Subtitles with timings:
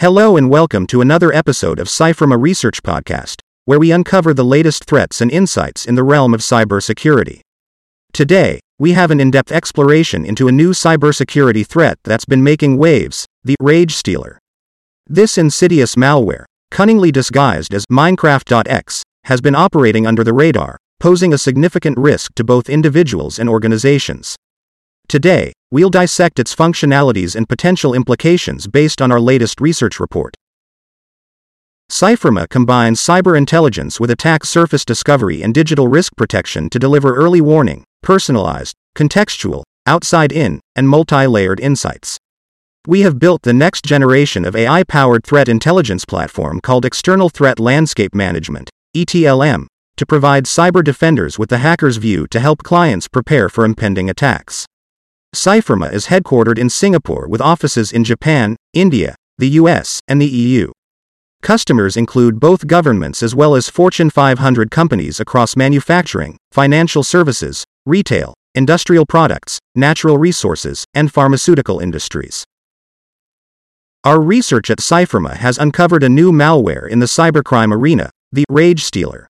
[0.00, 4.86] Hello and welcome to another episode of CYFIRMA Research Podcast, where we uncover the latest
[4.86, 7.42] threats and insights in the realm of cybersecurity.
[8.14, 12.78] Today, we have an in depth exploration into a new cybersecurity threat that's been making
[12.78, 14.38] waves the Rage Stealer.
[15.06, 21.36] This insidious malware, cunningly disguised as Minecraft.x, has been operating under the radar, posing a
[21.36, 24.34] significant risk to both individuals and organizations.
[25.10, 30.36] Today, we'll dissect its functionalities and potential implications based on our latest research report.
[31.90, 37.40] CYFIRMA combines cyber intelligence with attack surface discovery and digital risk protection to deliver early
[37.40, 42.16] warning, personalized, contextual, outside in, and multi layered insights.
[42.86, 47.58] We have built the next generation of AI powered threat intelligence platform called External Threat
[47.58, 53.48] Landscape Management, ETLM, to provide cyber defenders with the hacker's view to help clients prepare
[53.48, 54.66] for impending attacks.
[55.34, 60.72] CYFIRMA is headquartered in Singapore with offices in Japan, India, the US, and the EU.
[61.40, 68.34] Customers include both governments as well as Fortune 500 companies across manufacturing, financial services, retail,
[68.56, 72.44] industrial products, natural resources, and pharmaceutical industries.
[74.02, 78.82] Our research at CYFIRMA has uncovered a new malware in the cybercrime arena, the Rage
[78.82, 79.28] Stealer.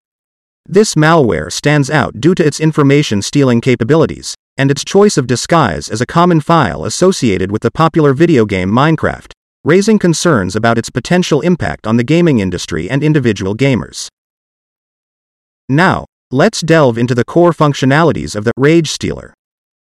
[0.67, 5.89] This malware stands out due to its information stealing capabilities, and its choice of disguise
[5.89, 9.33] as a common file associated with the popular video game Minecraft,
[9.65, 14.09] raising concerns about its potential impact on the gaming industry and individual gamers.
[15.67, 19.33] Now, let's delve into the core functionalities of the Rage Stealer.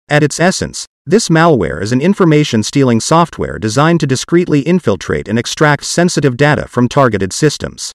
[0.08, 5.38] At its essence, this malware is an information stealing software designed to discreetly infiltrate and
[5.38, 7.92] extract sensitive data from targeted systems.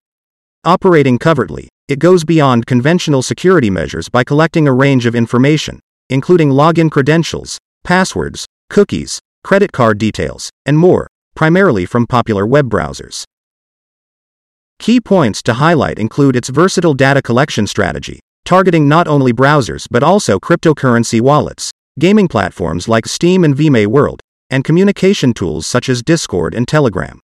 [0.64, 6.50] Operating covertly, it goes beyond conventional security measures by collecting a range of information, including
[6.50, 13.24] login credentials, passwords, cookies, credit card details, and more, primarily from popular web browsers.
[14.78, 20.04] Key points to highlight include its versatile data collection strategy, targeting not only browsers but
[20.04, 24.20] also cryptocurrency wallets, gaming platforms like Steam and VimeWorld,
[24.50, 27.20] and communication tools such as Discord and Telegram.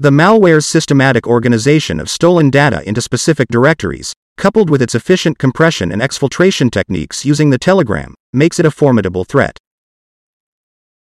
[0.00, 5.92] The malware's systematic organization of stolen data into specific directories, coupled with its efficient compression
[5.92, 9.58] and exfiltration techniques using the telegram, makes it a formidable threat.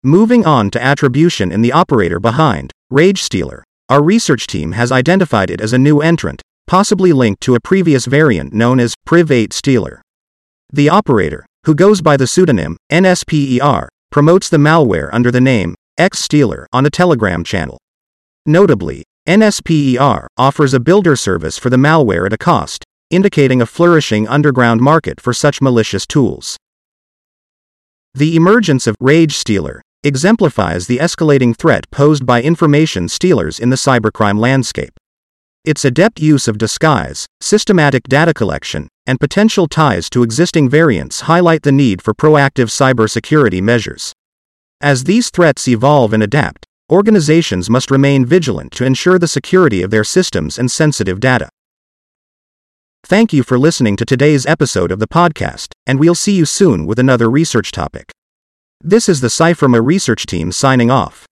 [0.03, 5.51] Moving on to attribution in the operator behind Rage Stealer, our research team has identified
[5.51, 10.01] it as a new entrant, possibly linked to a previous variant known as Priv8 Stealer.
[10.73, 16.21] The operator, who goes by the pseudonym NSPER, promotes the malware under the name X
[16.21, 17.79] Stealer on a Telegram channel.
[18.47, 24.27] Notably, NSPER offers a builder service for the malware at a cost, indicating a flourishing
[24.27, 26.57] underground market for such malicious tools.
[28.15, 33.77] The emergence of Rage Stealer exemplifies the escalating threat posed by information stealers in the
[33.77, 34.99] cybercrime landscape.
[35.65, 41.63] Its adept use of disguise, systematic data collection, and potential ties to existing variants highlight
[41.63, 44.13] the need for proactive cybersecurity measures.
[44.81, 49.91] As these threats evolve and adapt, organizations must remain vigilant to ensure the security of
[49.91, 51.49] their systems and sensitive data.
[53.09, 56.87] Thank you for listening to today's episode of the podcast, and we'll see you soon
[56.87, 58.11] with another research topic.
[58.81, 61.25] This is the CYFIRMA research team signing off.